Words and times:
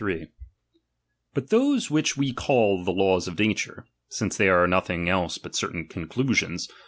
But 1.35 1.51
those 1.51 1.91
which 1.91 2.17
we 2.17 2.33
call 2.33 2.83
the 2.83 2.89
laws 2.91 3.27
of 3.27 3.37
nature, 3.37 3.85
The 4.09 4.15
uw 4.15 4.25
or: 4.25 4.29
(fflnee 4.29 4.37
they 4.37 4.49
are 4.49 4.65
nothing 4.67 5.07
else 5.07 5.37
but 5.37 5.53
certain 5.55 5.87
conclusions, 5.87 6.65
erijsiaw. 6.67 6.71